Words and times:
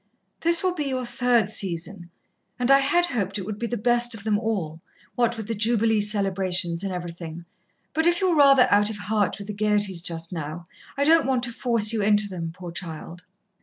"This 0.39 0.63
will 0.63 0.73
be 0.73 0.85
your 0.85 1.05
third 1.05 1.47
season, 1.47 2.09
and 2.57 2.71
I 2.71 2.79
had 2.79 3.05
hoped 3.05 3.37
it 3.37 3.43
would 3.45 3.59
be 3.59 3.67
the 3.67 3.77
best 3.77 4.15
of 4.15 4.23
them 4.23 4.39
all, 4.39 4.81
what 5.13 5.37
with 5.37 5.45
the 5.47 5.53
Jubilee 5.53 6.01
celebrations 6.01 6.81
and 6.83 6.91
everything 6.91 7.45
but 7.93 8.07
if 8.07 8.19
you're 8.19 8.35
rather 8.35 8.67
out 8.71 8.89
of 8.89 8.97
heart 8.97 9.37
with 9.37 9.45
the 9.45 9.53
gaieties 9.53 10.01
just 10.01 10.33
now, 10.33 10.63
I 10.97 11.03
don't 11.03 11.27
want 11.27 11.43
to 11.43 11.51
force 11.53 11.93
you 11.93 12.01
into 12.01 12.27
them, 12.27 12.51
poor 12.51 12.71
child." 12.71 13.25